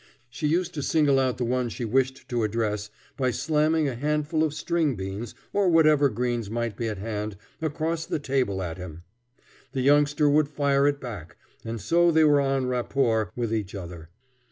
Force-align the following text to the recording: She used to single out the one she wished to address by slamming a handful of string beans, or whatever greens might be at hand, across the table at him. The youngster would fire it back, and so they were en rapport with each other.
She 0.31 0.47
used 0.47 0.73
to 0.73 0.81
single 0.81 1.19
out 1.19 1.37
the 1.37 1.45
one 1.45 1.69
she 1.69 1.85
wished 1.85 2.27
to 2.29 2.41
address 2.43 2.89
by 3.17 3.29
slamming 3.29 3.87
a 3.87 3.93
handful 3.93 4.43
of 4.43 4.51
string 4.51 4.95
beans, 4.95 5.35
or 5.53 5.69
whatever 5.69 6.09
greens 6.09 6.49
might 6.49 6.75
be 6.75 6.87
at 6.87 6.97
hand, 6.97 7.35
across 7.61 8.07
the 8.07 8.17
table 8.17 8.63
at 8.63 8.79
him. 8.79 9.03
The 9.73 9.81
youngster 9.81 10.27
would 10.27 10.49
fire 10.49 10.87
it 10.87 10.99
back, 10.99 11.37
and 11.63 11.79
so 11.79 12.09
they 12.09 12.23
were 12.23 12.41
en 12.41 12.65
rapport 12.65 13.31
with 13.35 13.53
each 13.53 13.75
other. 13.75 14.09